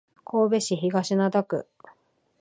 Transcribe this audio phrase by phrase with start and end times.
[0.25, 1.67] 神戸市東灘区